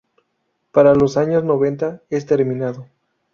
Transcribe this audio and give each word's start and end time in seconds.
Para 0.71 0.95
los 0.95 1.15
años 1.15 1.43
noventa 1.43 2.01
es 2.09 2.25
terminado. 2.25 2.87